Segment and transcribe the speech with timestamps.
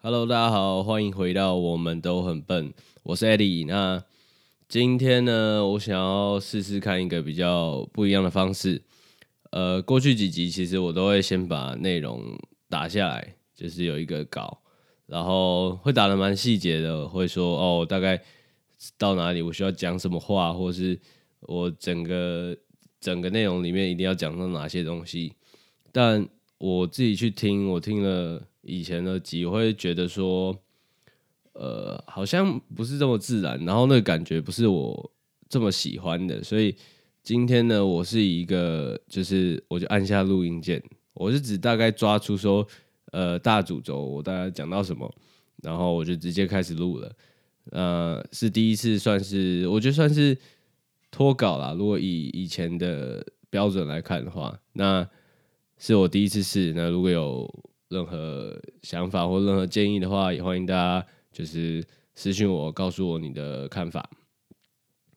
[0.00, 2.72] Hello，大家好，欢迎回到我们都很笨，
[3.02, 3.66] 我是 Eddie。
[3.66, 4.02] 那
[4.66, 8.80] 今天呢，我想要试试看一个比较不一样的方式。
[9.50, 12.22] 呃，过去几集其实我都会先把内容
[12.70, 14.62] 打下来，就是有一个稿，
[15.04, 18.22] 然后会打的蛮细节的，会说哦，大概
[18.96, 20.98] 到哪里我需要讲什么话，或是
[21.44, 22.56] 我整个
[23.00, 25.32] 整个内容里面一定要讲到哪些东西。
[25.92, 26.28] 但
[26.58, 28.42] 我自己去听，我听了。
[28.66, 30.58] 以前的集我会觉得说，
[31.52, 35.12] 呃，好像不是这么自然，然后那个感觉不是我
[35.50, 36.74] 这么喜欢的，所以
[37.22, 40.82] 今天呢，我是一个，就是我就按下录音键，
[41.12, 42.66] 我是只大概抓出说，
[43.12, 45.14] 呃，大主轴我大概讲到什么，
[45.62, 47.12] 然后我就直接开始录了，
[47.72, 50.34] 呃，是第一次算是，我觉得算是
[51.14, 51.72] 脱稿啦。
[51.78, 55.08] 如果以以前的标准来看的话，那
[55.78, 56.72] 是我第一次试。
[56.74, 57.48] 那如果有
[57.88, 61.84] 任何想法或任何建议的话，也欢迎大家就是
[62.16, 64.10] 私信我，告诉我你的看法。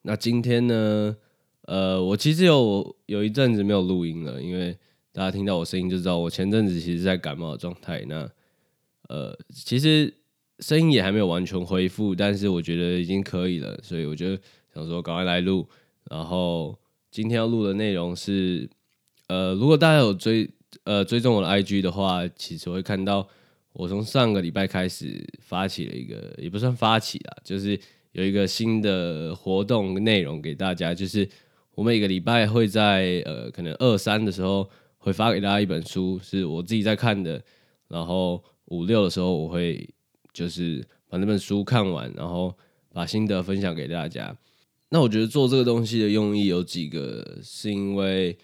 [0.03, 1.17] 那今天呢，
[1.63, 4.77] 呃，我其实有有一阵子没有录音了，因为
[5.11, 8.05] 大家听到我声音就知道我前阵子其实在感冒的状态。
[8.07, 8.29] 那
[9.09, 10.13] 呃，其实
[10.59, 14.37] 声音也还没有完全恢复，但是我觉得已经可以了，所以我就
[14.75, 15.67] 想说赶快来录。
[16.09, 16.77] 然后
[17.11, 18.69] 今天要录的内容是，
[19.27, 20.49] 呃，如果大家有追。
[20.83, 23.27] 呃，追踪我的 IG 的话，其实会看到
[23.71, 27.77] 我从上个礼拜开始发起了一个，也不算发起啦，就是
[28.11, 31.27] 有一个新的活动内容给大家，就是
[31.73, 37.41] 我每个礼拜会在呃可能二三的时候会发给大家一本书，是我自己在看的，
[37.87, 39.89] 然后五六的时候我会
[40.33, 42.53] 就是把那本书看完，然后
[42.93, 44.35] 把心得分享给大家。
[44.89, 48.37] 那我觉得做这个东西的用意有几个，是因为。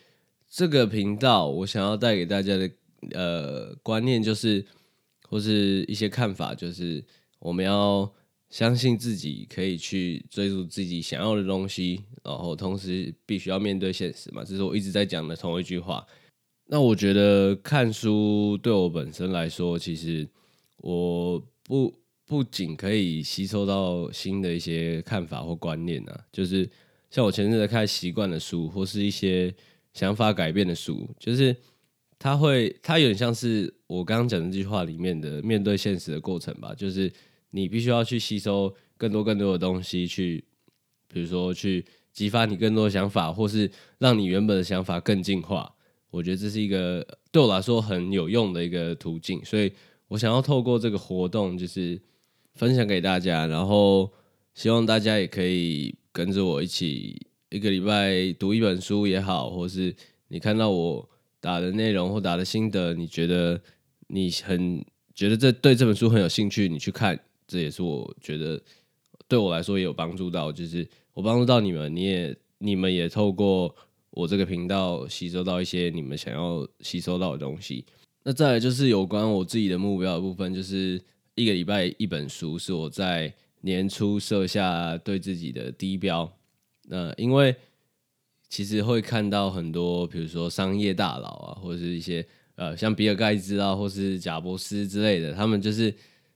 [0.55, 2.69] 这个频道，我想要带给大家的
[3.13, 4.63] 呃观念就是，
[5.27, 7.03] 或是一些看法，就是
[7.39, 8.07] 我们要
[8.51, 14.43] 相信自己可以去追逐自己想要的东西，然后同时必须要面对现实嘛。
[14.43, 16.05] 这是我一直在讲的同一句话。
[16.67, 20.29] 那我觉得看书对我本身来说，其实
[20.77, 21.91] 我不
[22.33, 26.67] 不仅可以吸收到新的一些看法或观念啊，就是
[27.11, 29.53] 像我前阵子看习惯的书，或是一些。
[29.93, 31.55] 想法改变的书，就是
[32.17, 36.73] 它会，它有点像是我刚刚讲的这句话里面的面对现实的过程吧。
[36.75, 37.13] 就是
[37.51, 40.43] 你必须要去吸收更多更多的东西，去
[41.07, 43.69] 比如说去激发你更多的想法，或是
[43.99, 45.71] 让你原本的想法更进化。
[46.09, 49.71] 我觉得这是一个对我来说很有用的一个途径，所以
[50.07, 52.01] 我想要透过这个活动，就是
[52.55, 54.11] 分享给大家，然后
[54.53, 57.27] 希望大家也可以跟着我一起。
[57.49, 59.95] 一个礼拜读一本书也好，或是
[60.27, 61.07] 你看到我
[61.39, 63.61] 打的内容或打的心得，你觉得
[64.07, 64.83] 你很
[65.13, 68.59] 觉得这对这本书很有兴趣，你去看，这也是我觉得
[69.27, 73.75] 对我来说也有帮助到，就是我帮助到你们，你也你们也透过
[74.09, 77.85] 我这个频道吸收到一些你们想要吸收到的东西。
[78.23, 80.99] 那再来就是有关我自己的目标的部分，就是
[81.35, 86.31] 一个礼拜一本书，是我在年初设下对自己的低标。
[86.83, 87.55] 那因为
[88.49, 92.23] 其实会看到很多，比如说商业大佬啊，或者是一些
[92.55, 95.93] 呃，像比尔盖茨啊，或是贾伯斯之类的，他们就是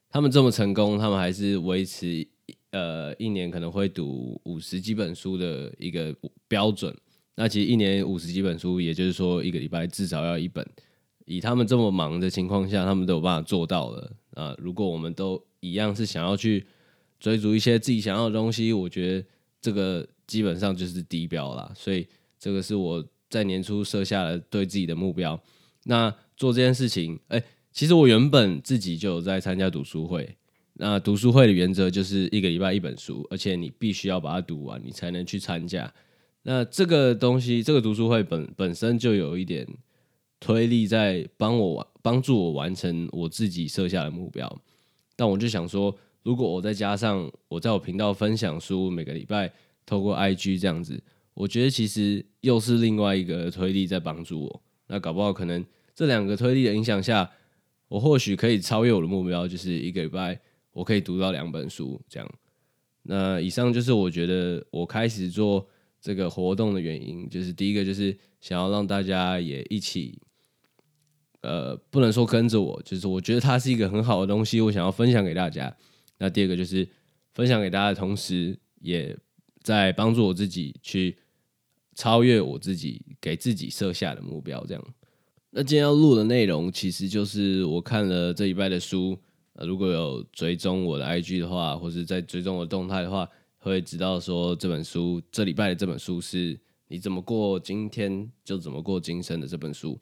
[0.09, 2.28] 他们这么成功，他们还是维持
[2.72, 6.16] 呃一年可能会读五十几本书的一个
[6.47, 6.96] 标准。
[7.35, 10.68] 那其实一年五十几本书，也就是说一个礼拜至少要一本。
[11.25, 14.55] 以他们这么忙的情况下，他们都有办法做到了啊！
[14.57, 16.65] 如果我们都一样是想要去
[17.19, 19.27] 追逐一些自己想要的东西，我觉得
[19.59, 20.07] 这个。
[20.27, 22.05] 基本上就是低标啦，所以
[22.37, 25.41] 这个是我在年初设下了对自己的目标。
[25.85, 30.35] 那做这件事情，哎，其实我原本自己就有在参加读书会。
[30.73, 35.89] 那读书会的原则就是一个礼拜一本书，而且你必须要把它读完，你才能去参加。
[36.43, 39.66] 那这个东西，这个读书会本本身就有一点
[40.39, 44.61] 推力在帮我帮助我完成我自己设下的目标。
[45.16, 49.51] 但我就想说，如果我再加上我在我频道分享书，每个礼拜。
[49.89, 51.01] 透过 IG 这样子，
[51.34, 54.61] 我觉得其实又是另外一个推力在帮助我。
[54.87, 57.31] 那搞不好可能这两个推力的影响下，
[57.87, 60.37] 我或许可以超越我的目标，就是一个礼拜
[60.73, 62.29] 我可以读到两本书这样。
[63.03, 65.66] 那以上就是我觉得我开始做
[66.01, 70.22] 这个活动的原因，就是第一个就是想要让大家也一起，
[71.47, 75.73] 呃，不能说跟着我，就是我觉得它是一个很好的东西，我想要分享给大家。
[76.17, 76.88] 那第二个就是
[77.34, 79.17] 分享给大家的同时，也
[79.64, 81.17] 在帮助我自己去
[81.96, 84.64] 超越我自己给自己设下的目标。
[84.67, 84.84] 这样，
[85.52, 89.17] 那今天要录的内容其实就是我看了这一拜的书。
[89.53, 93.28] 呃，如果有追踪我的 IG 的话，或是在追踪我动态的话，
[93.58, 100.00] 会知道说这本书这礼拜的这本书是你怎么过今天就怎么过今生的这本书。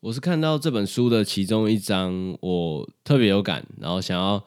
[0.00, 4.42] 我是看到这本书的其中一章，我特别有感，然后想要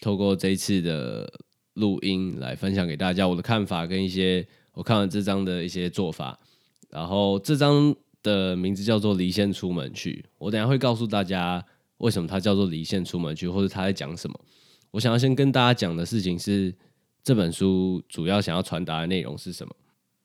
[0.00, 1.28] 透过这一次的
[1.74, 6.38] 录音来分享给大家我的看法跟一些我看完这章的一些做法。
[6.88, 7.92] 然后这章
[8.22, 11.64] 的名字叫做《离线出门去》，我等下会告诉大家。
[11.98, 14.38] 为什么它叫做离线出门去，或者他在讲什么？
[14.90, 16.72] 我想要先跟大家讲的事情是，
[17.24, 19.74] 这本书主要想要传达的内容是什么？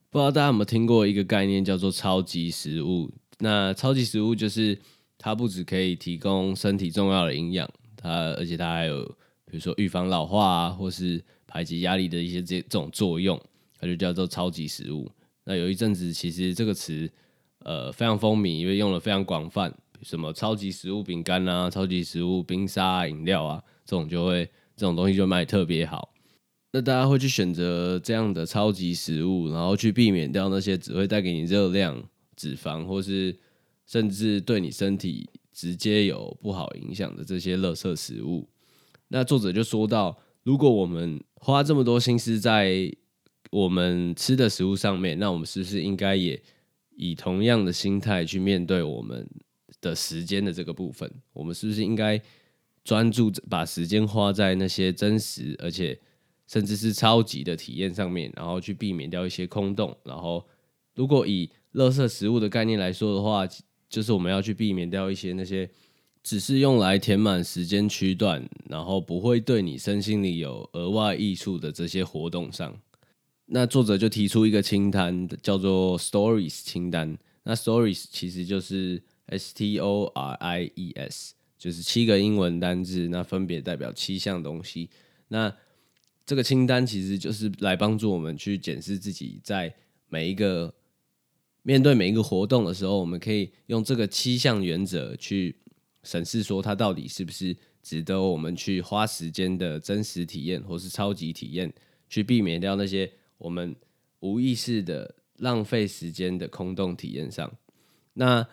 [0.10, 3.10] 不知道大家有没有听过一个概念叫做超级食物？
[3.42, 4.78] 那超级食物就是
[5.18, 9.04] 它不只可以提供身体重要的营养，它而且它还有
[9.46, 13.38] 比如说预防老化啊，或是排解压力的一些这这种作用，
[13.80, 15.12] 它就叫做超级食物。
[15.44, 17.10] 那有一阵子其实这个词
[17.66, 19.74] 呃非常风靡，因为用的非常广泛。
[20.04, 24.46] 什么超级食物饼干啊，超级食物冰沙饮料啊，这种就会
[24.76, 26.12] 这种东西就卖特别好。
[26.72, 32.02] 那大家会去选择这样的超级食物，然后去避免掉那些只会带给你热量、
[32.42, 33.38] 脂肪，或是
[33.86, 38.50] 甚至对你身体直接有不好影响的这些垃圾食物。
[39.10, 42.92] 那作者就说到，如果我们花这么多心思在
[43.52, 46.42] 我们吃的食物上面，那我们是不是应该也
[46.96, 49.28] 以同样的心态去面对我们？
[49.80, 52.22] 的时间的这个部分，我们是不是应该
[52.84, 56.00] 专注把时间花在那些真实而且
[56.46, 59.98] 甚至是超级的体验上面，然后去避免掉一些空洞。
[60.04, 60.46] 然后，
[60.94, 63.48] 如果以垃圾食物的概念来说的话，
[63.90, 65.70] 就是我们要去避免掉一些那些
[66.24, 72.76] 只是用来填满时间区段，然后不会对你身心里有额外益处的这些活动上。
[73.46, 77.18] 那作者就提出一个清单，叫做 Stories 清单。
[77.44, 84.90] 那 Stories 其实就是 S T O R I E S 就是七个英文单字，那分别代表七项东西。
[85.28, 85.54] 那
[86.26, 89.74] 这个清单其实就是来帮助我们去检视自己在
[90.08, 90.74] 每一个
[91.64, 95.56] 面对每一个活动的时候，我们可以用这个七项原则去
[96.04, 101.72] 审视，说它到底是不是值得我们去花时间的真实体验，或是超级体验，
[102.10, 103.76] 去避免掉那些我们
[104.22, 107.52] 无意识的浪费时间的空洞体验上。
[108.14, 108.48] 那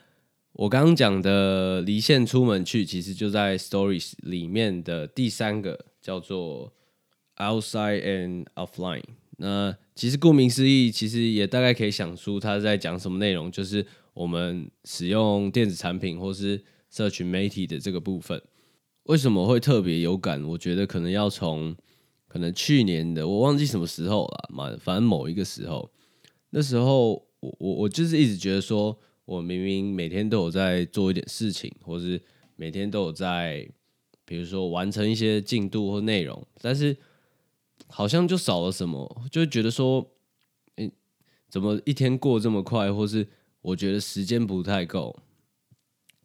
[0.53, 6.73] 我刚刚讲的离线出门去，其实就在 Stories 里面的第三个叫做
[7.37, 9.05] Outside and Offline。
[9.37, 13.85] 那其实顾名思义，其实也大概可以想出他在讲什么内容，就是
[14.15, 18.41] 我们使用电子产品或是社群媒体的这个部分。
[19.07, 20.41] 为什么会特别有感？
[20.45, 21.75] 我觉得可能要从
[22.29, 25.91] 可能去年的我忘记什么时候了嘛，反正某一个时候，
[26.51, 28.97] 那时候我我我就是一直觉得说。
[29.25, 32.19] 我明明每天都有在做一点事情，或是
[32.57, 33.69] 每天都有在，
[34.25, 36.97] 比如说完成一些进度或内容，但是
[37.89, 40.07] 好像就少了什么，就觉得说，
[40.77, 40.93] 诶，
[41.49, 43.27] 怎么一天过这么快，或是
[43.61, 45.19] 我觉得时间不太够。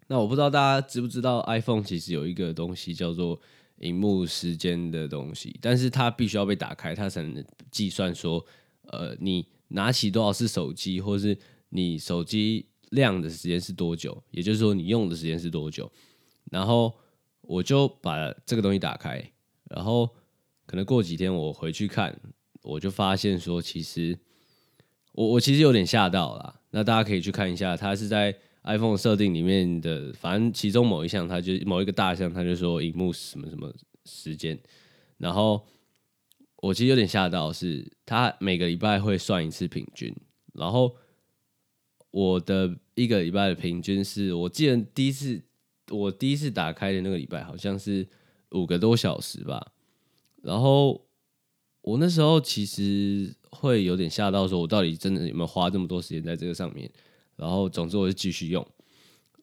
[0.07, 3.39] 那我不知道大家知不知道，iPhone 其实有一个东西叫做
[3.77, 8.45] 荧幕时间的东西，但是它必须要被打开，它才能计算说，
[8.83, 11.37] 呃，你拿起多少次手机，或是
[11.69, 12.67] 你手机。
[12.93, 14.23] 亮的时间是多久？
[14.29, 15.91] 也就是说，你用的时间是多久？
[16.51, 16.93] 然后
[17.41, 19.31] 我就把这个东西打开，
[19.63, 20.07] 然后
[20.65, 22.19] 可能过几天我回去看，
[22.61, 24.17] 我就发现说，其实
[25.13, 26.61] 我我其实有点吓到了。
[26.71, 33.73] 那大家可以去看一下，它是在 iPhone 设定里面的，反正其中某一项，它就某一个大项，它就说荧幕什么什么
[34.05, 34.59] 时间。
[35.17, 35.65] 然后
[36.57, 40.15] 我其实有点吓到，是它每个礼拜会算一次平均，
[40.53, 40.95] 然后。
[42.15, 45.41] 我的一个礼拜的平均是我记得第一次
[45.89, 48.07] 我第一次打开的那个礼拜好像是
[48.51, 49.71] 五个多小时吧，
[50.43, 51.03] 然后
[51.81, 56.87] 我那时候其实会有点吓到，说我到底真的有没有花这么多时间在这个上面？
[57.35, 58.63] 然后总之我就继续用，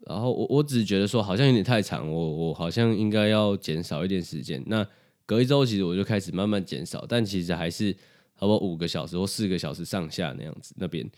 [0.07, 4.63] 然后我我只是觉得说好像有点太长，我我好像应该要减少一点时间。
[4.67, 4.87] 那
[5.27, 11.11] 隔一周其实我就开始慢慢减少，但其实还是差不多五个小时或四个小时上下那样子那边，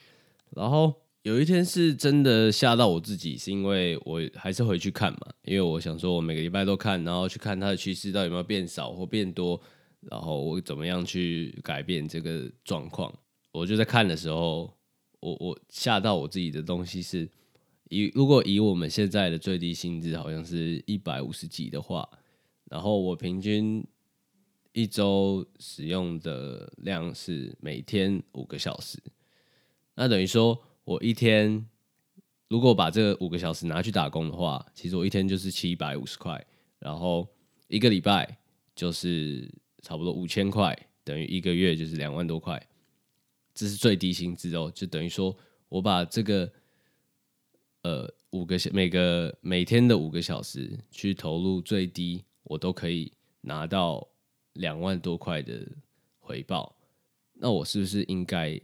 [0.51, 0.95] 然后。
[1.23, 9.61] 有一天是真的吓到我自己，是因为我还是回去看嘛，因为我想说，我每个礼拜都看，然后去看它的趋势到底有没有变少或变多，
[10.00, 13.12] 然后我怎么样去改变这个状况。
[13.52, 14.76] 我就在看的时候，
[15.21, 17.31] 我我吓到我自己的东西是，
[17.88, 22.09] 以如果以我们现在的最低薪资好像是一百五十几的话，
[22.64, 23.87] 然后我平均
[24.73, 28.99] 一周使用的量是每天五个小时。
[29.95, 31.67] 那等于说我一天
[32.49, 36.45] 如果把这五个小时拿去打工的话，其实我一天就是七百五十块，
[36.79, 37.27] 然后
[37.69, 38.39] 一个礼拜
[38.75, 39.51] 就是
[39.83, 42.61] 差不多五千块，等于一个月就是两万多块。
[43.55, 45.37] 这是最低薪资哦，就等于说
[45.69, 46.51] 我把这个
[47.83, 53.12] 呃五个每个每天的五个小时去投入最低，我都可以
[53.43, 54.09] 拿到
[54.55, 55.67] 两万多块的
[56.19, 56.75] 回报。
[57.35, 58.61] 那我是不是应该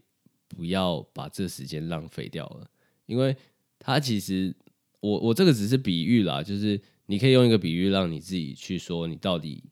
[0.49, 2.69] 不要把这时间浪费掉了？
[3.07, 3.37] 因为
[3.79, 4.55] 它其实
[5.01, 9.63] 我我这个只是比喻啦，就是你可以用一个比喻让你自己去说你到底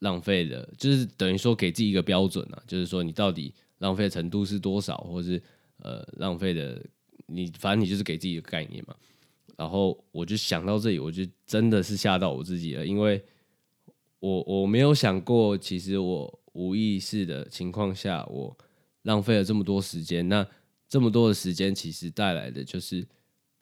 [0.00, 3.54] 浪费了，就是等于说给自己一个标准啊，就是说你到底。
[3.80, 5.42] 浪费程度是多少，或是
[5.78, 6.84] 呃浪费的，
[7.24, 8.94] 你反正你就是给自己一个概念嘛。
[9.56, 13.24] 然后我就想到这里，我就真的是吓到我自己了，因为
[14.18, 18.54] 我我没有想过，其实我无意识的情况下，我
[19.02, 20.28] 浪费了这么多时间。
[20.28, 20.46] 那
[20.88, 23.06] 这么多的时间，其实带来的就是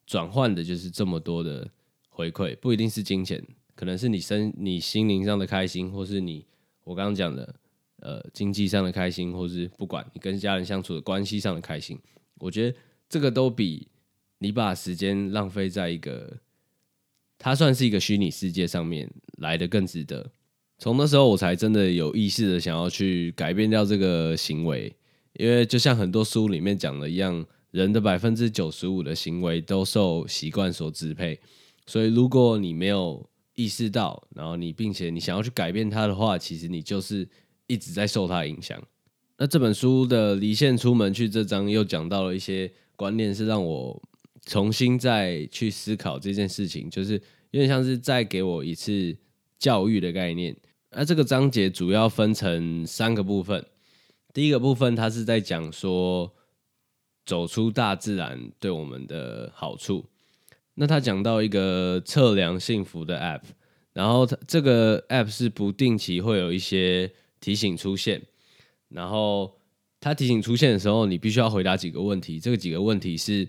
[0.07, 1.71] 转换的，就是这么多的
[2.09, 6.47] 回馈，不一定是金钱，可能是你身你心灵上的开心，或是你
[6.85, 7.55] 我刚刚讲的。
[8.01, 11.99] 呃，经济上的开心，或是不管你跟家人相处的关系上的开心，
[12.37, 12.79] 我觉得
[13.09, 13.89] 这个都比
[14.39, 16.39] 你把时间浪费在一个
[17.39, 20.31] 它算是一个虚拟世界上面来的更值得。
[20.79, 24.95] 从那时候，我才真的有意识的想要去改变掉这个行为，
[25.39, 31.41] 因为就像很多书里面讲的一样，人的百分之九十五的行为都受习惯所支配。
[31.87, 37.27] 所以，如果你没有意识到，然后你并且你想要去改变它的话，其实你就是。
[37.71, 38.83] 一直在受它影响。
[39.37, 44.03] 那这本书的离线出门去这章又讲到了一些观念，是让我
[44.47, 49.15] 重新再去思考这件事情，就是有点像是再给我一次
[49.59, 50.57] 教育的概念。
[50.93, 53.63] 那这个章节主要分成三个部分。
[54.33, 56.33] 第一个部分，他是在讲说
[57.25, 60.05] 走出大自然对我们的好处。
[60.75, 63.43] 那他讲到一个测量幸福的 App，
[63.93, 67.13] 然后它这个 App 是不定期会有一些。
[67.41, 68.21] 提醒出现，
[68.89, 69.57] 然后
[70.01, 72.41] 他提醒出现的时候，你必须要回答几个问题。
[72.41, 73.49] 这个几个问题是，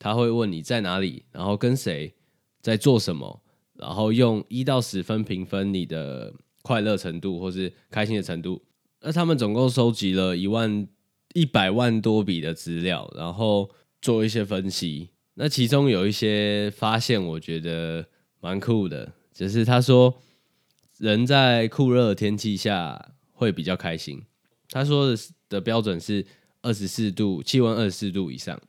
[0.00, 2.12] 他会问你在哪里，然后跟谁
[2.60, 3.40] 在做什么，
[3.74, 8.60] 然后用一到十分评分你的快乐程度或是开心的程度。
[9.00, 10.86] 那他们总共收集了一万
[11.34, 15.10] 一百万多笔的资料，然后做一些分析。
[15.34, 18.06] 那其中有一些发现，我觉得
[18.40, 20.14] 蛮酷的，就是他说
[20.98, 23.12] 人在酷热的天气下。
[23.40, 24.22] 会比较开心。
[24.68, 26.26] 他说的的标准是
[26.60, 28.60] 二十四度，气温二十四度以上。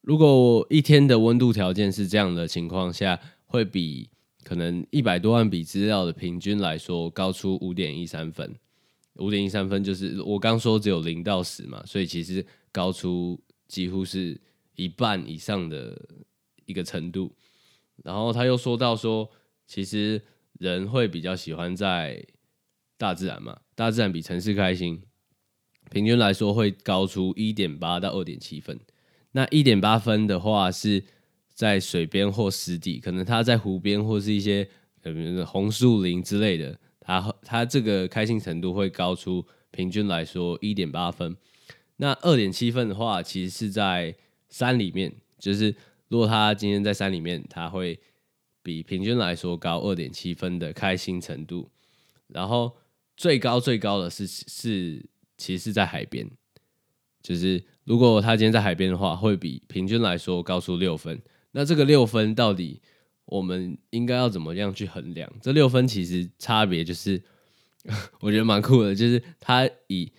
[0.00, 4.10] 如果我一天的温度条件是这样的情况下，会比
[4.42, 8.52] 可能一百多万笔资料的平均来说高出五点一三分。
[9.18, 14.40] 五点一三分就是我刚说只有零到十嘛，所以其实高出几乎是
[14.76, 16.00] 一半以上的
[16.66, 17.34] 一个程度。
[18.04, 19.28] 然后他又说到说，
[19.66, 20.22] 其实
[20.58, 22.24] 人会比较喜欢在
[22.96, 23.60] 大自然嘛。
[23.74, 25.02] 大自然比城市开心，
[25.90, 28.78] 平均来说会高出一点八到二点七分。
[29.32, 31.04] 那一点八分的话是
[31.52, 34.68] 在水边或湿地，可能它在湖边或是一些
[35.02, 41.34] 呃红树林之类的，然后他这个开心程度会高出平均来说一点八分。
[41.96, 44.14] 那二点七分的话，其实是在
[44.48, 45.74] 山里面，就是
[46.08, 47.98] 如果他今天在山里面，他会
[48.62, 51.70] 比平均来说高二点七分的开心程度，
[52.28, 52.76] 然后。
[53.20, 55.04] 最高最高的是是，
[55.36, 56.30] 其实是在海边，
[57.20, 61.20] 就是如果他今天在海边的话，会比平均来说高出六分。
[61.50, 62.80] 那这个六分到底
[63.28, 65.30] 我们应该要怎么样去衡量？
[65.40, 67.22] 这六分其实差别就是，
[68.20, 70.12] 我觉得蛮酷的，就是他以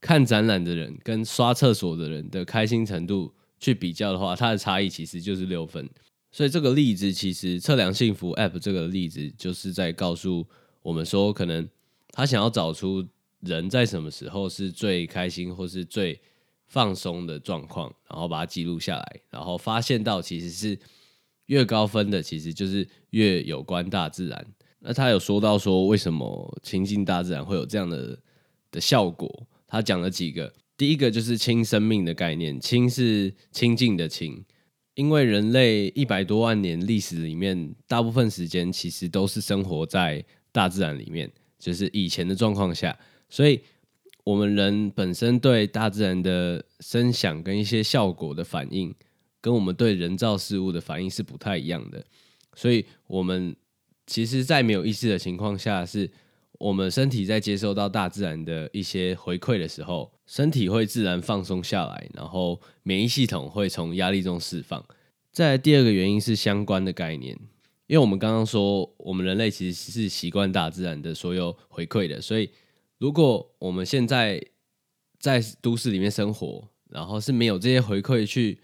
[0.00, 5.88] 看展览的人跟刷厕所的人的开心程度去比较的话，它的差异其实就是六分。
[6.30, 10.46] 所以这个例子其实测量幸福 App 这个例子就是在告诉
[10.82, 11.68] 我们说，可能。
[12.16, 13.04] 他想要找出
[13.40, 16.20] 人在什么时候是最开心或是最
[16.68, 20.78] 放松的状况，然后把它记录下来，然后发现到其实是
[21.46, 24.46] 越高分的，其实就是越有关大自然。
[24.80, 28.18] 那他有说到说为什么亲近大自然会有这样的
[28.70, 29.46] 的效果？
[29.66, 34.44] 他讲了几个，第一个就是亲生命的概念，亲是亲近的亲，
[34.94, 41.32] 因为人类一百多万年历史里面，大部分时间其实都是生活在大自然里面。
[41.58, 42.94] 就是以前的状况下，
[43.30, 43.58] 所以
[44.22, 48.94] 我们人本身对大自然的声响跟一些效果的反应，
[49.44, 52.02] 跟我们对人造事物的反应是不太一样的。
[52.54, 53.54] 所以，我们
[54.06, 56.10] 其实，在没有意识的情况下，是
[56.58, 64.82] 我们身体在接收到大自然的一些回馈的时候，身体会自然放松下来，然后免疫系统会从压力中释放。
[65.30, 67.38] 再第二个原因是相关的概念，
[67.86, 72.48] 因为我们刚刚说，我们人类其实是习惯大自然的所有回馈的，所以
[72.96, 74.42] 如果我们现在
[75.18, 78.58] 在都市里面生活，然后是没有这些回馈去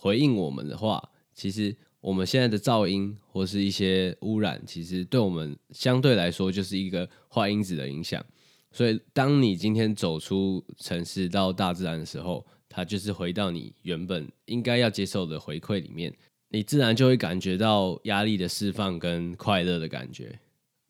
[0.00, 1.02] 回应我们的话，
[1.34, 8.24] 其实我们现在的噪音或是一些污染，其实对我们相对来说就是一个坏因子的影响。
[8.70, 16.14] 所以，当你今天走出城市到大自然的时候，它就是回到你原本应该要接受的回馈里面，
[16.50, 20.38] 你自然就会感觉到压力的释放跟快乐的感觉。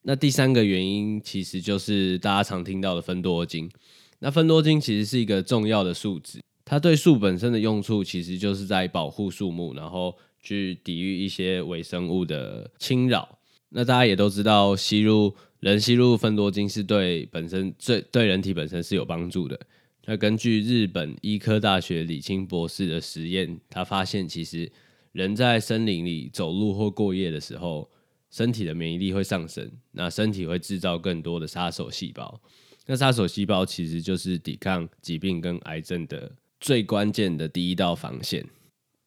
[0.03, 3.71] 那第三个原因其实就是大家常听到的分多精。
[4.19, 13.39] 那分多精其实是一个重要的数值，它对树本身的用处其实就是在保护树木，然后去抵御一些微生物的侵扰。
[13.71, 15.35] 那大家也都知道，吸入。
[15.61, 19.59] 人吸入分多精是对本身最对人体本身是有帮助的。
[20.05, 24.71] 那根据日本医科大学李清博士的实验，他发现其实
[25.11, 27.91] 人在森林里走路或过夜的时候，
[28.31, 32.41] 身体的免疫力会上升，那身体会制造更多的杀手细胞。
[32.87, 38.47] 那杀手细胞其实就是抵抗疾病跟癌症的最关键的第一道防线。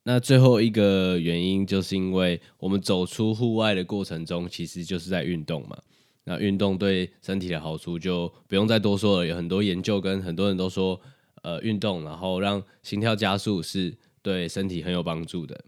[0.04, 5.78] 那最后一个原因就是因为我们走出户外的过程中，其实就是在运动嘛。
[6.24, 11.00] 那运动对身体的好处就不用再多说了，有很多研究跟很多人都说，
[11.42, 15.60] 呃，运动然后让心跳加速是对身体很有帮助的。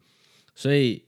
[0.55, 1.03] 所以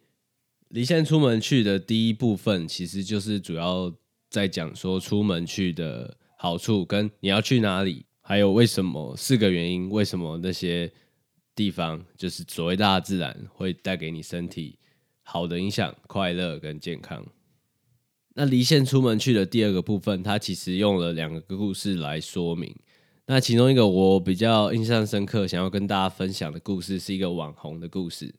[0.69, 3.93] 离线出门去的第一部分，其实就是主要
[4.29, 10.91] 在讲说出门去的好处，跟你要去哪里，还有为什么四个原因，为什么那些
[11.53, 14.79] 地方就是所谓大自然会带给你身体
[15.21, 17.23] 好的影响、快乐跟健康。
[18.33, 22.75] 那离线出门去的第二个部分，它其实用了两个故事来说明。
[23.27, 28.33] 那其中一个我比较印象深刻，想要跟大家分享的故事，是一个网红的故事。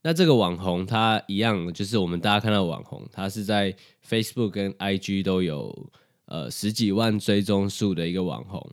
[0.00, 3.76] 那这个网红他一样，就是我们大家看到网红，他是在
[4.08, 5.90] Facebook 跟 IG 都有
[6.24, 8.66] 呃十几万追踪数的一个网红。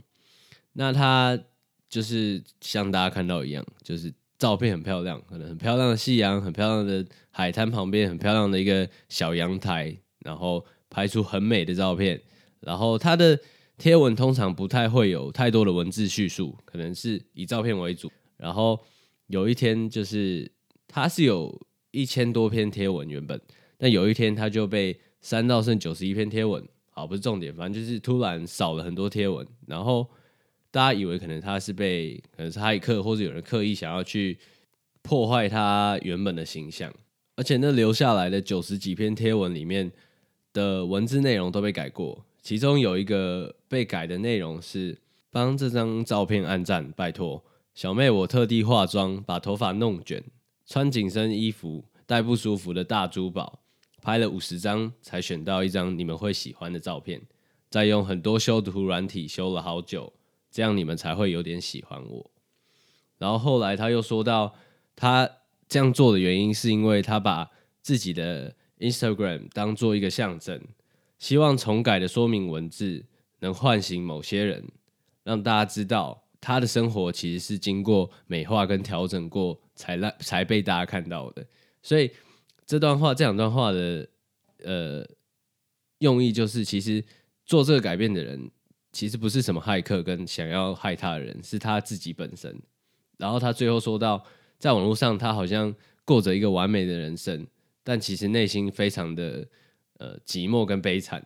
[0.78, 1.38] 那他
[1.90, 9.98] 就是像大家看到一样，就是照片很漂亮，可能很漂亮的夕阳，很漂亮的海滩旁边，很漂亮的一个小阳台。
[10.26, 12.22] 然后拍出很美的照片，
[12.60, 13.40] 然后他的
[13.78, 18.12] 贴文通常不太会有太多的文字叙述，可能是以照片为主。
[18.36, 18.78] 然后
[19.28, 20.52] 有一天，就是
[20.86, 21.58] 他是有
[21.92, 23.40] 一千多篇贴文原本，
[23.78, 26.62] 但有一天他就被删到剩九十一篇贴文。
[26.90, 29.48] 好，不是重点，反正就是突然少了很多贴文。
[29.66, 30.06] 然后
[30.78, 34.38] 大家以为可能他是被可能是骇客或者有人刻意想要去
[35.02, 36.94] 破坏他原本的形象，
[37.36, 39.92] 而且那留下来的九十几篇贴文里面。
[40.54, 44.98] 的文字内容都被改过，其中有一个被改的内容是
[45.30, 47.44] 帮这张照片按赞，拜托
[47.76, 50.24] 小妹，我特地化妆，把头发弄卷，
[50.66, 53.60] 穿紧身衣服，戴不舒服的大珠宝，
[54.02, 57.22] 拍了五十张才选到一张你们会喜欢的照片，
[57.70, 60.12] 再用很多修图软体修了好久，
[60.58, 62.32] 这样你们才会有点喜欢我。
[63.20, 64.56] 然后后来他又说到，
[64.96, 65.30] 他
[65.70, 68.56] 这样做的原因是因为他把自己的。
[68.80, 70.62] Instagram 当做一个象征，
[71.18, 73.04] 希望重改的说明文字
[73.40, 74.64] 能唤醒某些人，
[75.24, 81.44] 让大家知道他的生活其实是经过美化跟调整过才让才被大家看到的。
[81.82, 82.12] 所以
[82.68, 84.08] 这段话这两段话的
[84.64, 85.04] 呃
[85.98, 87.04] 用意就是，其实
[87.48, 88.48] 做这个改变的人
[88.98, 92.60] 其实不是什么骇客跟想要害他的人，是他自己本身。
[93.18, 94.26] 然后他最后说到，
[94.58, 95.72] 在网络上他好像
[96.04, 97.46] 过着一个完美的人生。
[97.84, 99.48] 但其实内心非常的
[100.00, 101.24] 呃寂寞跟悲惨，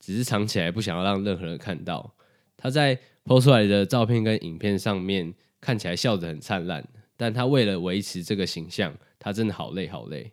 [0.00, 2.12] 只是藏起来不想要让任何人看到。
[2.56, 6.84] 他在 PO 出来的照片跟影片上面看起来笑得很灿烂，
[7.16, 10.32] 但他为了维持这个形象，他真的好累好累。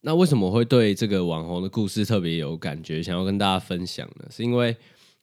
[0.00, 4.26] 那为什么会对这个网红的故事特别有感觉，想要跟大家分享呢？
[4.30, 4.74] 是因为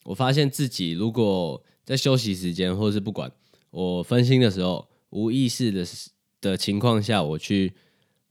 [0.07, 3.31] 我发现自己如果在休息时间，或是不管
[3.69, 5.85] 我分心的时候，无意识的
[6.41, 7.73] 的情况下，我去。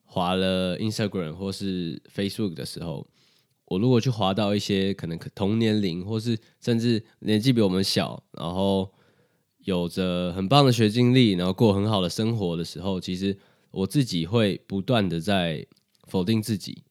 [0.09, 3.07] 滑了 Instagram 或是 Facebook 的时候，
[3.67, 8.91] 我如果去滑到一些可能同年龄或是甚至年纪比我们小，然后
[9.65, 13.37] 有着很棒的学经历，然后过很好的生活的时候，其实
[13.73, 15.67] 我自己会不断的在
[16.07, 16.85] 否定自己，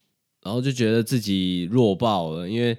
[0.43, 2.77] 然后就觉得自己弱爆了，因为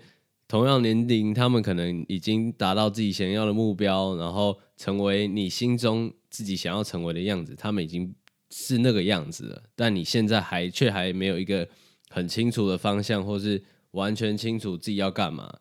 [0.49, 8.15] 同样年龄，他们可能已经达到自己想要的目标，然后成为你心中自己想要成为的样子，他们已经。
[8.49, 11.69] 是那个样子了，但你现在还却还没有一个
[12.09, 15.53] 很清楚的方向，或是完全清楚自己要干嘛，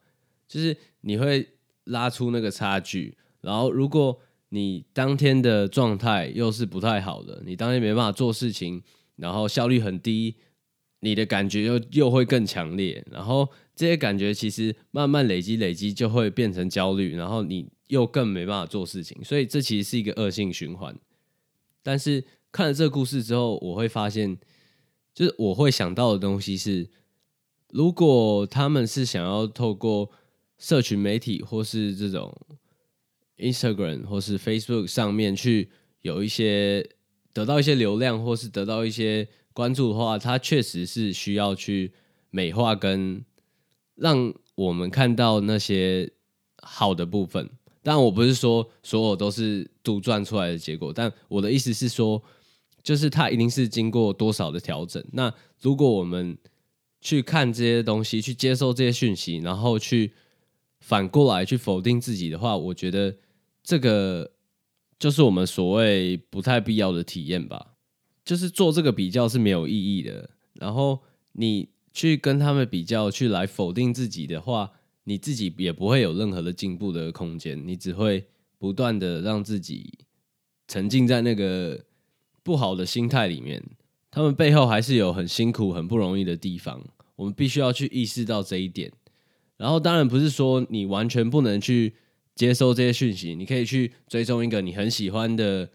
[0.47, 1.45] 就是你会
[1.85, 4.17] 拉出那个差距，然后如果
[4.49, 8.83] 你当天的状态又是不太好的，你当天没办法做事情，
[9.15, 10.35] 然后效率很低，
[10.99, 20.97] 你的感觉又又会更强烈，然后这些感觉其实慢慢累积累积就会变成焦虑，然后你又更没办法做事情，所以这其实是一个恶性循环。
[21.83, 24.37] 但是看了这个故事之后，我会发现，
[25.13, 26.89] 就是我会想到的东西是，
[27.69, 30.09] 如果他们是想要透过
[30.57, 32.35] 社群媒体或是这种。
[33.37, 35.69] Instagram 或是 Facebook 上面去
[36.03, 36.89] 有一些
[37.33, 41.91] 得到一些流量，或是得到一些关注的话，它确实是需要去
[42.29, 43.25] 美化跟
[43.95, 46.11] 让我们看到那些
[46.61, 47.49] 好的部分。
[47.81, 52.21] 但我不是说所有都是杜撰出来的结果，但我的意思是说，
[52.83, 55.03] 就是它一定是经过多少的调整。
[55.11, 56.37] 那如果我们
[57.01, 60.13] 去看这些东西，去接受这些讯息，然后去
[60.79, 63.15] 反过来去否定自己的话，我觉得。
[63.67, 64.31] 这个
[64.99, 67.73] 就是我们所谓不太必要的体验吧，
[68.23, 70.29] 就是做这个比较是没有意义的。
[70.53, 70.99] 然后
[71.31, 74.69] 你去跟他们比较，去来否定自己的话，
[75.05, 78.27] 你自己也不会有任何的进步的空间，你只会
[78.59, 79.97] 不断的让自己
[80.67, 81.85] 沉浸在那个
[82.43, 83.63] 不好的心态里面。
[84.11, 86.83] 他们背后还是有很辛苦、很不容易的地方，
[87.15, 88.91] 我们必须要去意识到这一点。
[89.57, 91.95] 然后当然不是说你完全不能去。
[92.35, 95.69] 接收这些讯息，你可以去追踪一个你很喜欢的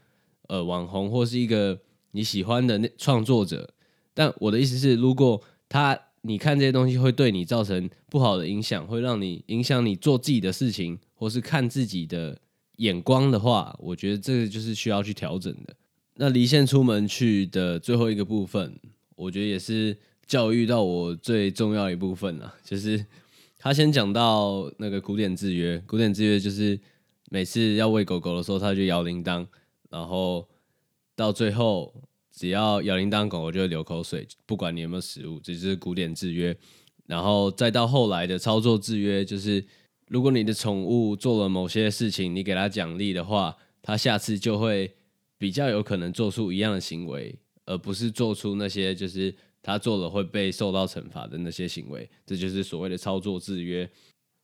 [0.46, 1.80] 呃网红，或是一个
[2.10, 3.72] 你喜欢的那创作者。
[4.12, 12.38] 但我的意思是，如果他你看这些东西会对你造成不好的影响，会让你影响你做自己的事情，或是看自己的
[12.76, 15.74] 眼光的话，我觉得这个就是需要去调整的。
[16.14, 18.78] 那离线出门去的最后一个部分，
[19.16, 23.04] 我觉得也是教育到我最重要一部分了，就是。
[23.62, 26.80] 他先讲到那个古典制约，古典制约就是
[27.28, 29.46] 每次要喂狗狗的时候，他就摇铃铛，
[29.90, 30.48] 然后
[31.14, 31.92] 到最后
[32.32, 36.56] 只要摇铃铛，狗狗就会流口水，不管你有没有食物，这就是古典制约。
[37.06, 39.64] 然后再到后来的操作制约，就是
[40.08, 44.92] 如果你的宠物做了某些事情，你给它奖励的话，它下次就会
[45.36, 47.34] 比较有可能做出一样的行为，
[47.66, 49.34] 而不是做出那些就是。
[49.62, 53.86] 他做了会被受到惩罚的那些行为，这就是所谓的操作制约。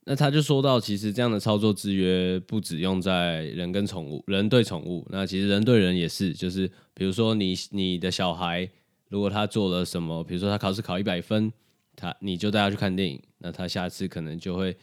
[0.09, 6.33] 那他就说到，其实这样的操作制约不只用在人跟宠物，人对宠物，那其实人对人也是。
[6.33, 8.71] 就是比如说你你的小孩，
[9.09, 11.53] 如果他做了什么，比如说他考试考一百分，
[11.97, 14.77] 他你就带他去看电影，那他下次可能就会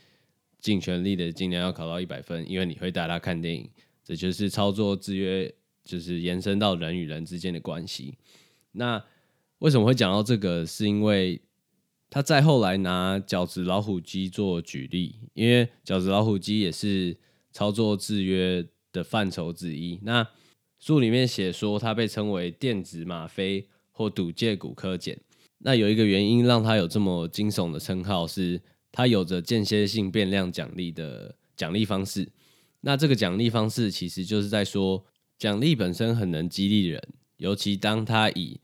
[0.59, 3.69] 尽全力的尽量要考到一百分，因为你会带他看电影。
[4.03, 5.49] 这就是操作制约，
[5.85, 8.17] 就是延伸到人与人之间的关系。
[8.73, 9.01] 那
[9.59, 10.65] 为什么会讲到这个？
[10.65, 11.41] 是因为
[12.13, 17.17] 他再后来拿饺子老虎机做举例，因为饺子老虎机也是
[17.51, 19.99] 操作制约的范畴之一。
[20.03, 20.27] 那
[20.77, 25.17] 书里面写说，它被称为电子吗啡或赌界骨科碱。
[25.57, 32.29] 那有一个原因让它有这么惊悚的称号，是它有着间歇性变量奖励的奖励方式。
[32.81, 35.03] 那这个奖励方式其实就是在说，
[35.39, 37.01] 奖励本身很能激励人，
[37.37, 38.59] 尤其当它以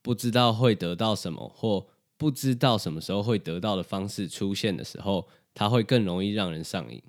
[0.00, 1.86] 不知道会得到什么，或
[2.24, 7.02] 不知道什么时候会得到的方式出现的时候，它会更容易让人上瘾。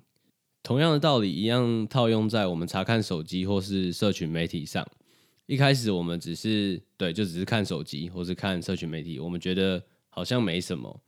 [0.62, 4.86] 同样的道理，一样套用在我们查看手机或是社群媒体上。
[5.46, 11.00] 一开始我们只是对，就只是看手机或是看社群媒体，我们觉得好像没什么。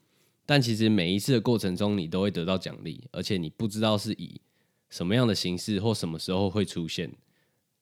[0.47, 4.40] 但其实每一次的过程中，你都会得到奖励，而且你不知道是以
[4.88, 7.12] 什么样的形式或什么时候会出现。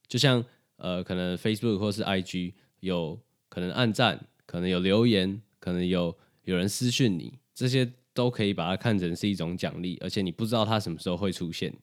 [0.08, 0.44] 就像
[0.78, 3.20] 呃，可能 Facebook 或是 IG 有。
[3.48, 11.74] 可能按赞，可能有留言，可能有有人私讯你，这些都可以把它看成是一种奖励，而且你不知道它什么时候会出现。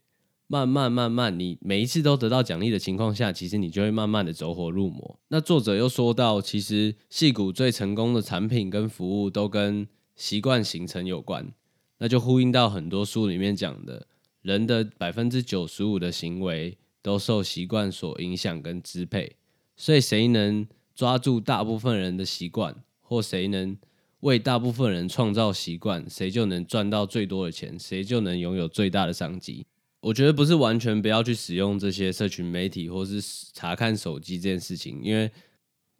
[0.48, 5.19] 慢慢慢慢，你每一次都得到奖励的情况下，其实你就会慢慢的走火入魔。
[5.28, 11.52] 那作者又说到，其实戏骨最成功的产品跟服务都跟习惯形成有关，
[11.98, 14.08] 那就呼应到很多书里面讲的，
[14.41, 19.36] 人的百分之九十五的行为都受习惯所影响跟支配，
[19.76, 20.65] 所以谁能？
[20.96, 23.77] 抓住大部分人的习惯，或谁能
[24.21, 29.67] 为大部分人创造习惯，谁就能赚到最多的钱，谁就能拥有最大的商机。
[29.99, 33.21] 我觉得不是完全不要去使用这些社群媒体，或是
[33.53, 35.31] 查看手机这件事情，因为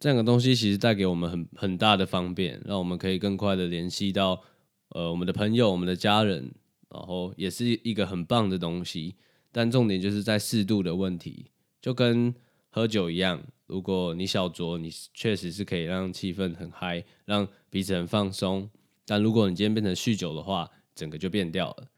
[0.00, 4.42] 这样的东西其实带给我们很很大的方便，让我们可以更快的联系到
[4.90, 6.52] 呃我们的朋友、我们的家人，
[6.90, 9.14] 然后也是一个很棒的东西。
[9.50, 11.46] 但重点就是在适度的问题，
[11.80, 12.34] 就跟
[12.68, 13.40] 喝酒一样。
[13.66, 18.68] 如果你小酌，你确实是可以让气氛很嗨，让彼此很放松。
[19.06, 21.88] 但如果你今天变成酗酒的话，整个就变掉了。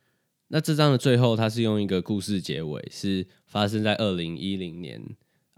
[0.49, 5.03] 那这张的最后，它是用一个故事结尾，是发生在二零一零年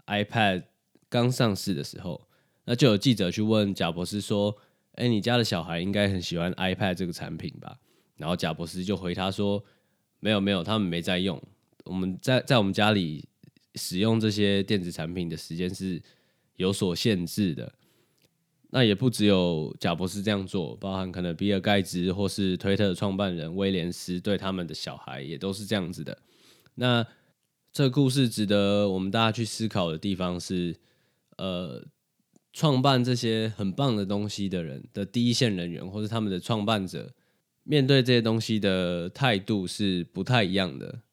[0.07, 0.63] iPad
[1.07, 2.27] 刚上市的时候。
[2.65, 4.55] 那就有记者去问贾博士说
[4.93, 7.77] ：“哎，你家的小孩应该很喜欢 iPad 这个产品吧？”
[8.17, 9.63] 然后贾博士就回他说
[10.19, 11.39] ：“没有，没有，他们没在用。
[11.85, 13.28] 我们在在我们家里
[13.79, 16.01] 使用这些电子产品的时间是
[16.57, 17.73] 有所限制的。
[18.71, 26.15] 那也不只有贾博士这样做，包含可能比尔盖茨或是推特创办人威廉斯对他们的小孩也都是这样子的。
[26.75, 27.07] 那
[27.71, 30.75] 这故事值得我们大家去思考的地方是，
[31.37, 31.87] 呃。”
[32.51, 37.13] 创办这些很棒的东西的人的第一线人员，或是他们的创办者，
[37.63, 41.03] 面对这些东西的态度是不太一样的。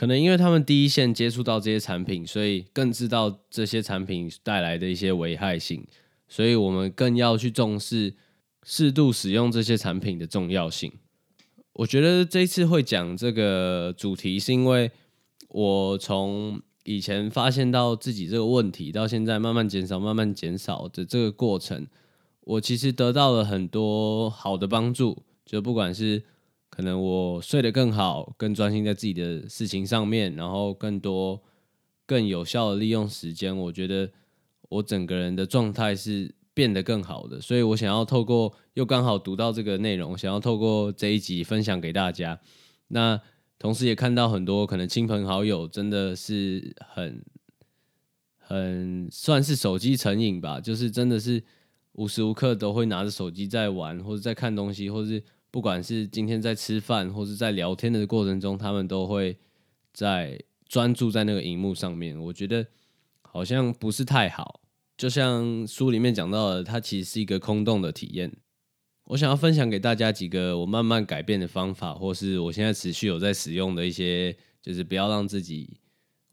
[0.00, 5.86] 可能因为他们第一线接触到这些产品，所以更知道这些产品带来的一些危害性，
[6.26, 8.14] 所以我们更要去重视
[8.62, 10.90] 适度使用这些产品的重要性。
[11.74, 14.90] 我觉得这一次会讲这个主题，是因为
[15.48, 16.62] 我从。
[16.84, 21.86] 以前发现到自己这个问题，到现在慢慢减少、慢慢减少的这个过程，
[22.40, 25.22] 我其实得到了很多好的帮助。
[25.44, 26.24] 就不管是
[26.70, 31.42] 可能我睡得更好，更专心在自己的事情上面，然后更多、
[32.06, 34.10] 更有效的利用时间，我觉得
[34.70, 37.38] 我整个人的状态是变得更好的。
[37.40, 42.40] 所以我想要透过又刚好读到这个内容，想要透过这一集分享给大家。
[42.88, 43.20] 那。
[43.62, 47.22] 同时也看到很多可能亲朋好友真的是很
[48.38, 51.44] 很算是手机成瘾吧，就是真的是
[51.92, 59.36] 无时无刻都会拿着手机在玩，或者在看东西，或者是不管是今天在吃饭，或是在聊天的过程中，他们都会
[59.92, 62.18] 在专注在那个荧幕上面。
[62.18, 62.66] 我觉得
[63.22, 64.60] 好像不是太好，
[64.96, 68.32] 就像书里面讲到的，它其实是一个空洞的体验。
[69.06, 75.78] 我想要分享给大家几个我慢慢改变的方法，或是我现在持续有在使用的一些，就是不要让自己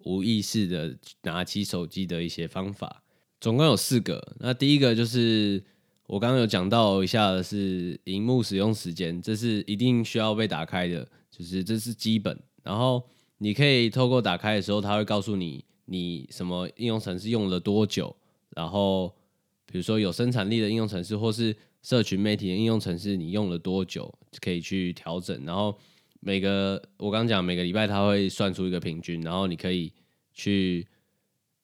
[0.06, 3.04] 无意识的拿起手机的一些方法。
[3.42, 4.36] 总共有四个。
[4.40, 5.64] 那第一个就是
[6.08, 12.38] 我刚刚有讲到一下的是荧幕使用时间，这是一定需要被打开的，就是这是基本。
[12.64, 13.04] 然后
[13.38, 18.16] 你可以透过打开的时候，它会告诉你你什么应用程式用了多久，
[18.56, 19.14] 然后
[19.66, 25.44] 比如说有生产力的应用程式，或是社群媒体的应用程式，你用了多久可以去调整？
[25.46, 25.78] 然后
[26.22, 29.92] 每个我刚讲每个礼拜它会算出一个平均，然后你可以
[30.34, 30.88] 去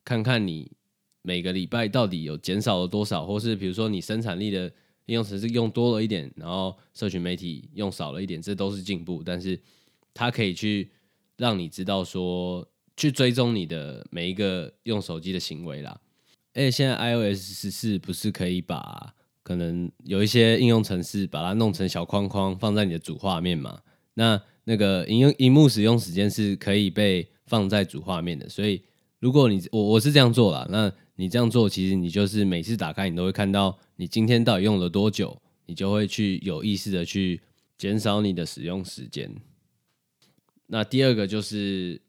[0.03, 0.69] 看看你
[1.23, 4.71] 每个礼拜到底有减少了多少，或是比如说你生产力的
[5.07, 9.23] 应用程式用多了一点，然后社群媒体用少了一点，这都是进步。
[9.25, 9.59] 但是
[10.13, 10.91] 它可以去
[11.37, 15.99] 让你知道说，去追踪你的每一个用手机的行为啦。
[16.53, 23.79] 而且现在 iOS 十四不是可以把可能有一些应用程式把它弄成小框框放在你的主画面嘛？
[24.13, 28.81] 那那个荧用荧幕使用时间是可以被放在主画面的，所以
[29.23, 37.39] 如果你我我是这样做了，那你这样做其实你就是每次打开你都会看到你今天到底用了多久，你就会去有意识的去
[37.77, 39.33] 减少你的使用时间。
[40.67, 42.01] 那第二个就是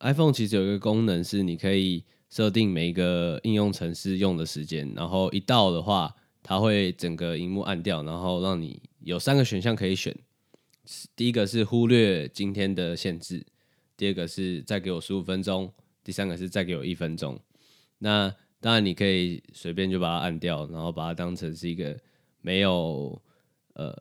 [0.00, 6.14] iPhone 其实有一个功能是你可以设定每一个应用程式用的时间，然后一到的话。
[6.42, 10.16] 它会整个荧幕暗掉，然后让你有三个选项可以选。
[11.14, 13.46] 第一个是忽略今天的限制，
[13.94, 15.70] 第二个是再给我十五分钟，
[16.02, 17.38] 第三个是再给我一分钟。
[17.98, 21.98] 那当然你可以随便就把它按掉，然后把它当成是一个
[22.40, 23.20] 没有
[23.74, 23.96] 呃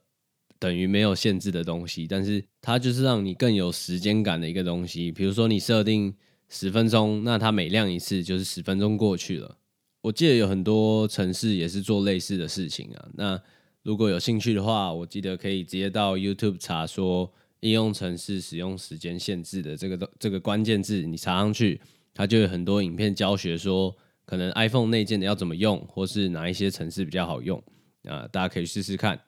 [0.58, 5.12] 等于没有限制的东西，但是它就是让你更有时间感的一个东西。
[5.12, 6.14] 比如说你设定
[6.50, 9.58] 十分钟，那它每亮一次就是十分钟过去了。
[10.02, 13.10] 我记得有很多城市也是做类似的事情啊。
[13.14, 13.42] 那
[13.84, 17.32] 如果有兴趣的话，我记得可以直接到 YouTube 查说
[17.62, 21.80] 应用程式使用时间限制的这个这个关键字，你查上去，
[22.14, 23.96] 它就有很多影片教学说，
[24.26, 27.62] 可能 iPhone 内建的要怎么用，或是哪一些城市比较好用
[28.04, 29.20] 啊，大家可以试试看。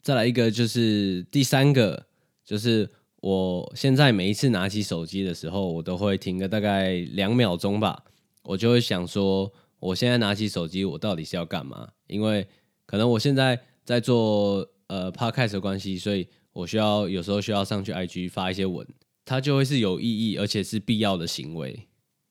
[0.00, 2.06] 再来一个就是第三个，
[2.44, 8.04] 就是我现在每一次拿起手机的时候，我都会停个大概两秒钟吧。
[8.44, 11.90] 我就会想说，我现在拿起手机，我到底是要干嘛？
[12.06, 12.46] 因为
[12.86, 16.26] 可能我现在在做呃 podcast 的关系，所以
[16.58, 18.86] 我需要有时候需要上去 IG 发一些文，
[19.24, 21.86] 它就会是有意义而且是必要的行为。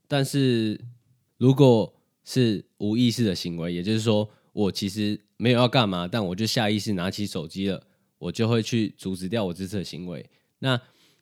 [0.07, 0.79] 但是
[1.37, 1.93] 如果
[2.25, 7.81] 是无意识的行为，也就是说我其实没有要干嘛，但我就下意识拿起手机了，
[8.17, 10.29] 我就会去阻止掉我这次的行为。
[10.59, 10.79] 那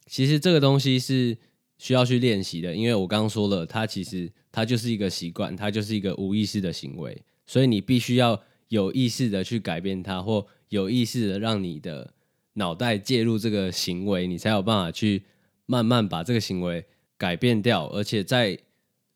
[0.08, 1.38] 其实这个东西是。
[1.78, 12.13] 需要去练习的，因为我刚刚说了，它其实它就是一个习惯，它就是一个无意识的行为，所以你必须要有意识的去改变它，或有意识的让你的
[12.56, 15.24] 脑袋介入这个行为，你才有办法去
[15.65, 16.86] 慢慢把这个行为
[17.18, 18.60] 改变掉，而且在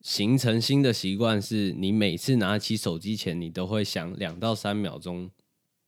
[0.01, 5.29] 形成新的习惯，是你每次拿起手机前，你都会想两到三秒钟。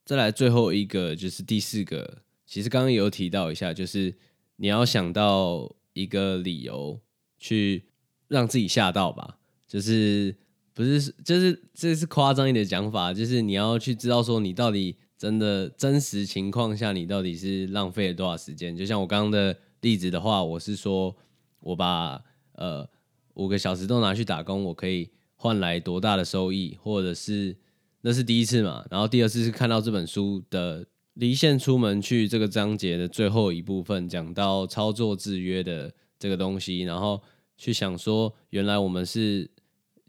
[0.03, 4.13] 再来最后一个就是第四个，其实刚刚有提到一下，就是
[4.57, 6.99] 你要想到一个理由
[7.37, 7.85] 去
[8.27, 9.37] 让自己吓到吧，
[9.67, 10.35] 就是
[10.73, 18.75] 不是就是这是夸张一点讲法，就是你要去知道说你到底真的真实情况下你到底是浪费了多少时间。
[18.75, 21.15] 就像我刚刚的例子的话，我是说
[21.59, 22.19] 我把
[22.53, 22.89] 呃
[23.35, 27.55] 五个小时都拿去打工，我可以换来多大的收益，或者是。
[28.03, 37.21] 那是第一次嘛，然后第二次是看到这本书的离线出门去这个章节的最后一部分，讲到操作制约的这个东西，然后
[37.57, 39.47] 去想说，原来我们是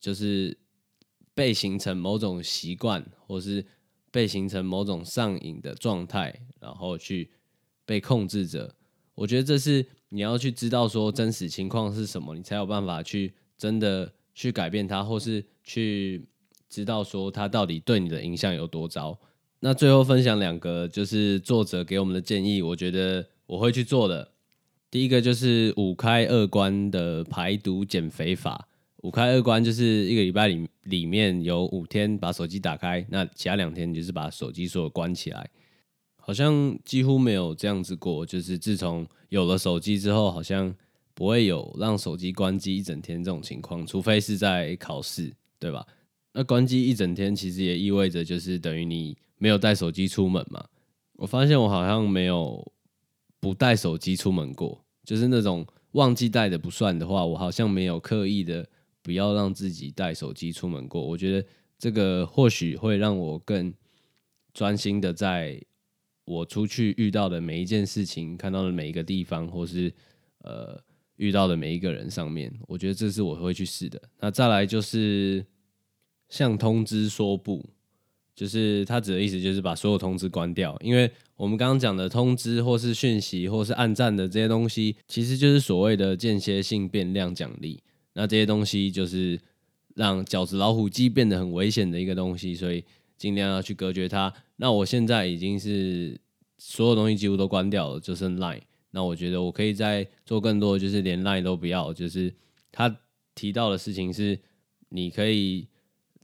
[0.00, 0.56] 就是
[1.34, 3.62] 被形成某种习惯，或是
[4.12, 7.28] 被形成某种上瘾的状态，然后去
[7.84, 8.72] 被控制着。
[9.16, 16.24] 我觉得这是你要去知道说真实情况是什么，你才有办法去真的去改变它，或是去。
[16.74, 19.20] 知道说它到底对你的影响有多糟。
[19.60, 24.32] 那最后分享两个，就是作者给我们的建议，我觉得我会去做的。
[24.90, 28.66] 第一个就是五开二关的排毒减肥法。
[29.02, 35.48] 五开二关就是一个礼拜里里面有五天把手机打开，那其他两天就是把手机所有关起来。
[36.16, 40.72] 好像几乎没有这样子过，就是自从有了手机之后，好像
[41.14, 45.84] 不会有让手机关机一整天这种情况，除非是在考试，对吧？
[46.32, 50.64] 那关机一整天，其实也意味着就是等于你没有带手机出门嘛。
[51.16, 52.72] 我发现我好像没有
[53.40, 58.64] 不带手机出门过，就是那种忘记带的不算的话，我好像没有刻意的
[59.02, 61.04] 不要让自己带手机出门过。
[61.04, 61.46] 我觉得
[61.78, 63.74] 这个或许会让我更
[64.54, 65.60] 专心的在
[66.24, 69.92] 我出去遇到的每一件事情、看到的每一个地方，或是
[70.42, 70.80] 呃
[71.16, 72.52] 遇到的每一个人上面。
[72.68, 74.00] 我觉得这是我会去试的。
[74.20, 75.44] 那再来就是。
[76.28, 77.62] 向通知说不，
[78.34, 80.74] 就是他指的意思，就是把所有通知关掉。
[80.80, 87.82] 因为我们刚刚讲的通知或是讯息或是暗赞的这些东西，其实就是所谓的间歇性变量奖励。
[88.14, 89.40] 那这些东西就是
[89.94, 92.84] 让饺子老虎机变得很危险的一个东西，所以
[93.16, 94.32] 尽量要去隔绝它。
[94.56, 96.20] 那我现在已经是
[96.58, 98.62] 所有东西几乎都关掉了，就剩 Line。
[98.90, 101.92] 那我觉得我可以再做更多，就是连 Line 都不要。
[101.92, 102.34] 就是
[102.70, 102.94] 他
[103.34, 104.38] 提到的事情是，
[104.88, 105.68] 你可以。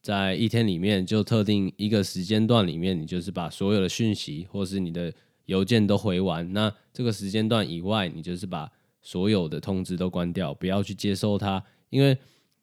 [0.00, 5.12] 在一天里面，就特定一个时间段里面，你就是把所有的讯息或是你的
[5.46, 6.50] 邮件都回完。
[6.52, 8.70] 那这个时间段以外，你就是把
[9.02, 11.62] 所有的通知都关掉，不要去接收它。
[11.90, 12.16] 因为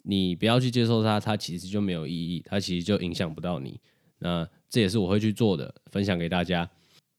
[0.04, 3.80] 你不要去接受它，它其实就没有意义，它其实就影响不到你。
[4.20, 6.70] 那这也是我会去做的，分享给大家。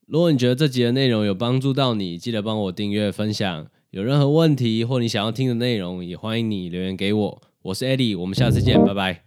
[0.07, 3.67] 如果你觉得这集的内容有帮助到你，记得帮我订阅、分享。
[3.91, 7.43] 有任何问题或你想要听的内容，也欢迎你留言给我。
[7.63, 9.23] 我是 Eddie，我们下次见，拜拜。